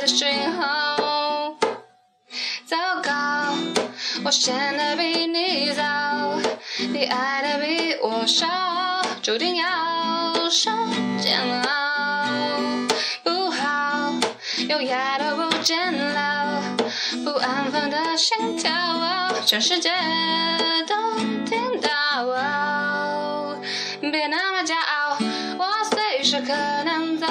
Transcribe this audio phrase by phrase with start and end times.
[0.00, 0.96] 的讯号
[2.64, 3.54] 糟糕
[4.24, 5.82] 我陷得比你早
[6.78, 8.46] 你爱的比我少
[9.20, 10.70] 注定要受
[11.18, 12.26] 煎熬
[13.22, 14.14] 不好
[14.70, 16.62] 优雅都不见了
[17.22, 18.70] 不安分的心跳
[19.44, 19.90] 全世界
[20.88, 20.94] 都
[21.44, 21.90] 听到
[24.10, 25.18] 别那么骄傲
[25.58, 27.26] 我随时可能走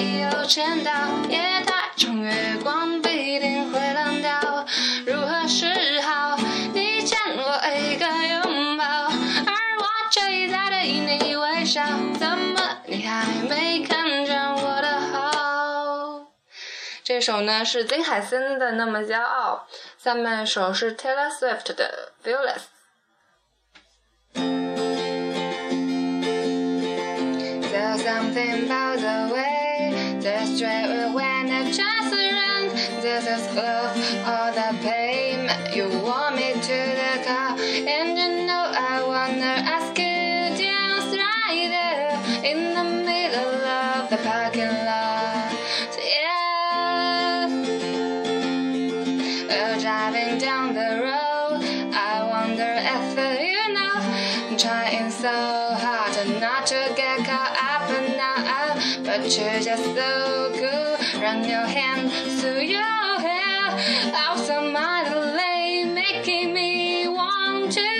[0.00, 0.90] 没有牵到，
[1.28, 4.64] 夜太长，月光必定会冷掉。
[5.04, 6.38] 如何是好？
[6.72, 11.84] 你欠我一个拥抱，而我却一再对你微笑，
[12.18, 16.32] 怎么你还没看见我的好？
[17.04, 19.66] 这首呢是金海森的《那么骄傲》，
[20.02, 22.62] 下面一首是 Taylor Swift 的《Fearless》。
[27.70, 28.89] There's something about
[30.60, 32.72] straight when it just runs.
[33.00, 35.48] This is love all the pain.
[35.74, 40.04] You want me to the car, and you know I wanna ask you
[40.60, 42.12] dance right there
[42.44, 45.56] in the middle of the parking lot.
[46.20, 47.48] Yeah,
[49.48, 51.56] we're driving down the road.
[51.94, 53.06] I wonder if
[53.48, 53.96] you know
[54.50, 55.32] I'm trying so
[55.84, 57.59] hard not to get caught
[59.10, 61.20] but you're just so good.
[61.20, 63.64] Run your hand through your hair,
[64.14, 67.90] outside my delay, making me want to.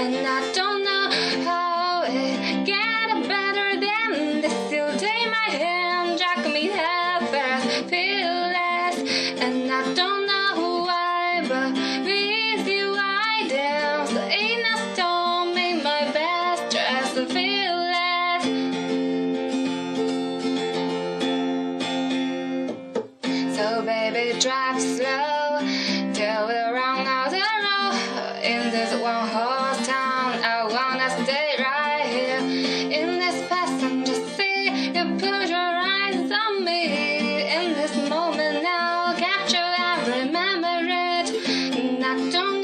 [0.00, 1.10] And I don't know
[1.44, 4.72] how it get better than this.
[4.72, 7.90] You take my hand, drag me half fast,
[26.20, 27.94] till we're wrong out the road.
[28.20, 32.40] Uh, in this one horse town, I wanna stay right here.
[33.00, 36.82] In this passenger seat, you put your eyes on me.
[37.56, 39.72] In this moment now, capture
[40.18, 40.76] remember
[41.08, 41.28] it.
[41.78, 42.59] And I don't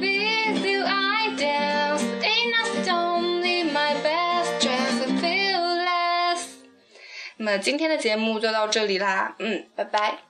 [0.00, 2.02] with you I dance.
[2.22, 6.46] Ain't a stone in my best dress, I feel less.
[7.38, 10.25] 那么今天的节目就到这里啦，嗯，拜拜。